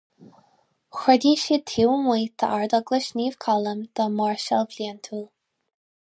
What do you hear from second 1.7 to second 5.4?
taobh amuigh d'Ardeaglais Naomh Columb dá máirseáil bhliantúil.